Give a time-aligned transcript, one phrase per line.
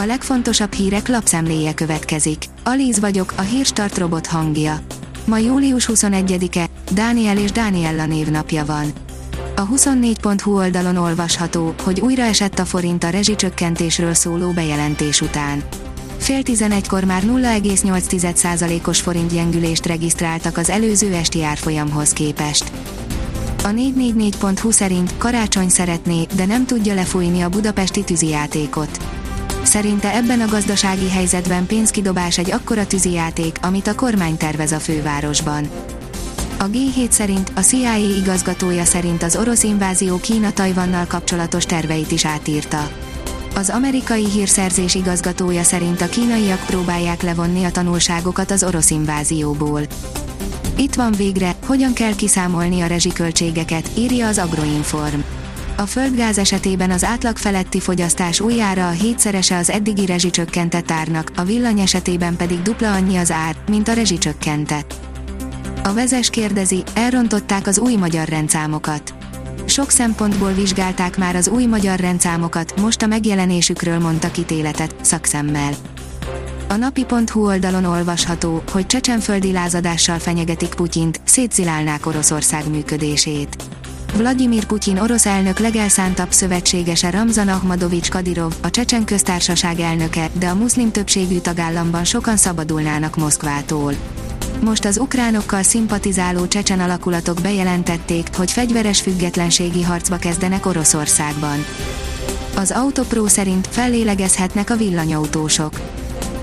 [0.00, 2.44] A legfontosabb hírek lapszemléje következik.
[2.64, 4.80] Alíz vagyok, a hírstart robot hangja.
[5.24, 8.92] Ma július 21-e, Dániel és Dániella névnapja van.
[9.56, 15.62] A 24.hu oldalon olvasható, hogy újra esett a forint a rezsicsökkentésről szóló bejelentés után.
[16.18, 22.72] Fél tizenegykor már 0,8%-os forint gyengülést regisztráltak az előző esti árfolyamhoz képest.
[23.64, 29.17] A 444.hu szerint karácsony szeretné, de nem tudja lefújni a budapesti tűzijátékot.
[29.68, 35.68] Szerinte ebben a gazdasági helyzetben pénzkidobás egy akkora tűzijáték, amit a kormány tervez a fővárosban.
[36.58, 42.24] A G7 szerint, a CIA igazgatója szerint az orosz invázió Kína Tajvannal kapcsolatos terveit is
[42.24, 42.90] átírta.
[43.54, 49.80] Az amerikai hírszerzés igazgatója szerint a kínaiak próbálják levonni a tanulságokat az orosz invázióból.
[50.76, 55.20] Itt van végre, hogyan kell kiszámolni a rezsiköltségeket, írja az Agroinform.
[55.80, 61.42] A földgáz esetében az átlag feletti fogyasztás újjára a hétszerese az eddigi rezsicsökkentett árnak, a
[61.42, 64.94] villany esetében pedig dupla annyi az ár, mint a rezsicsökkentett.
[65.82, 69.14] A vezes kérdezi, elrontották az új magyar rendszámokat.
[69.64, 75.72] Sok szempontból vizsgálták már az új magyar rendszámokat, most a megjelenésükről mondta kitéletet, szakszemmel.
[76.68, 83.56] A napi.hu oldalon olvasható, hogy csecsenföldi lázadással fenyegetik Putyint, szétzilálnák Oroszország működését.
[84.18, 90.54] Vladimir Putyin orosz elnök legelszántabb szövetségese Ramzan Ahmadovics Kadirov, a Csecsen köztársaság elnöke, de a
[90.54, 93.94] muszlim többségű tagállamban sokan szabadulnának Moszkvától.
[94.60, 101.64] Most az ukránokkal szimpatizáló csecsen alakulatok bejelentették, hogy fegyveres függetlenségi harcba kezdenek Oroszországban.
[102.56, 105.97] Az Autopro szerint fellélegezhetnek a villanyautósok.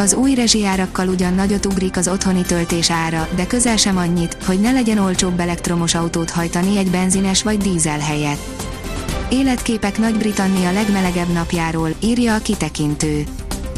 [0.00, 4.60] Az új rezsijárakkal ugyan nagyot ugrik az otthoni töltés ára, de közel sem annyit, hogy
[4.60, 8.66] ne legyen olcsóbb elektromos autót hajtani egy benzines vagy dízel helyett.
[9.30, 13.24] Életképek Nagy-Britannia legmelegebb napjáról, írja a kitekintő.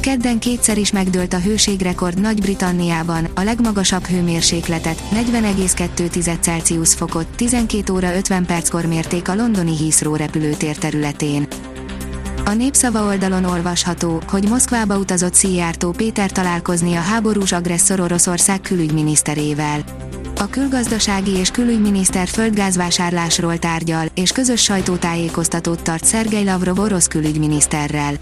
[0.00, 8.16] Kedden kétszer is megdőlt a hőségrekord Nagy-Britanniában, a legmagasabb hőmérsékletet, 40,2 Celsius fokot, 12 óra
[8.16, 11.46] 50 perckor mérték a londoni Heathrow repülőtér területén.
[12.50, 19.84] A népszava oldalon olvasható, hogy Moszkvába utazott Szijjártó Péter találkozni a háborús agresszor Oroszország külügyminiszterével.
[20.38, 28.14] A külgazdasági és külügyminiszter földgázvásárlásról tárgyal, és közös sajtótájékoztatót tart Szergej Lavrov orosz külügyminiszterrel.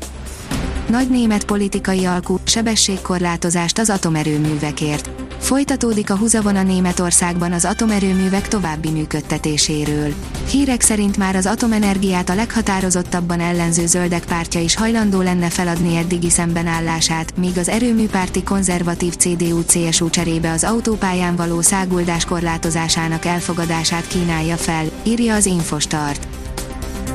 [0.88, 5.17] Nagy német politikai alkú, sebességkorlátozást az atomerőművekért.
[5.38, 10.14] Folytatódik a húzavona Németországban az atomerőművek további működtetéséről.
[10.50, 16.30] Hírek szerint már az atomenergiát a leghatározottabban ellenző zöldek pártja is hajlandó lenne feladni eddigi
[16.30, 24.84] szembenállását, míg az erőműpárti konzervatív CDU-CSU cserébe az autópályán való száguldás korlátozásának elfogadását kínálja fel,
[25.02, 26.28] írja az Infostart.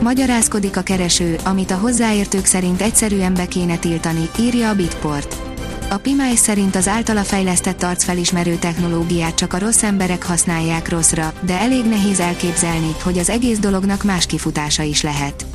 [0.01, 5.52] Magyarázkodik a kereső, amit a hozzáértők szerint egyszerűen be kéne tiltani, írja a Bitport.
[5.93, 11.59] A Pimáis szerint az általa fejlesztett arcfelismerő technológiát csak a rossz emberek használják rosszra, de
[11.59, 15.45] elég nehéz elképzelni, hogy az egész dolognak más kifutása is lehet.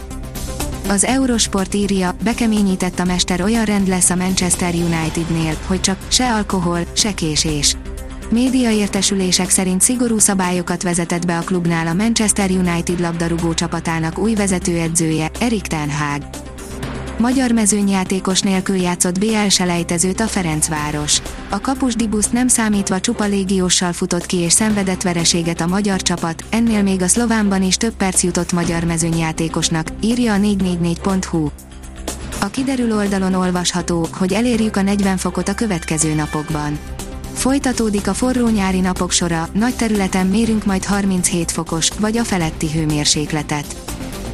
[0.89, 6.35] Az Eurosport írja, bekeményített a mester olyan rend lesz a Manchester Unitednél, hogy csak se
[6.35, 7.77] alkohol, se késés.
[8.31, 14.35] Média értesülések szerint szigorú szabályokat vezetett be a klubnál a Manchester United labdarúgó csapatának új
[14.35, 16.48] vezetőedzője, Erik Ten Hag.
[17.19, 21.23] Magyar mezőnyjátékos nélkül játszott BL selejtezőt a Ferencváros.
[21.49, 26.45] A kapus Dibuszt nem számítva csupa légióssal futott ki és szenvedett vereséget a magyar csapat,
[26.51, 31.49] ennél még a szlovánban is több perc jutott magyar mezőnyjátékosnak, írja a 444.hu.
[32.41, 36.79] A kiderül oldalon olvasható, hogy elérjük a 40 fokot a következő napokban.
[37.33, 42.71] Folytatódik a forró nyári napok sora, nagy területen mérünk majd 37 fokos, vagy a feletti
[42.73, 43.77] hőmérsékletet.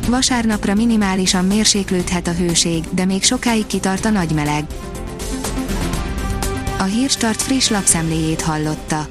[0.09, 4.65] Vasárnapra minimálisan mérséklődhet a hőség, de még sokáig kitart a nagy meleg.
[6.79, 9.07] A Hírstart friss lapszemléjét hallotta.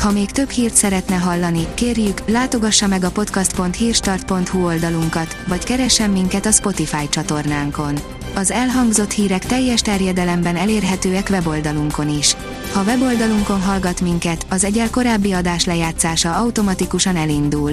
[0.00, 6.46] Ha még több hírt szeretne hallani, kérjük, látogassa meg a podcast.hírstart.hu oldalunkat, vagy keressen minket
[6.46, 7.98] a Spotify csatornánkon.
[8.34, 12.36] Az elhangzott hírek teljes terjedelemben elérhetőek weboldalunkon is.
[12.72, 17.72] Ha weboldalunkon hallgat minket, az egyel korábbi adás lejátszása automatikusan elindul.